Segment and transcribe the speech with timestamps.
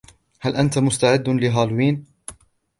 [0.39, 2.03] هل أنت مستعد لهالوين؟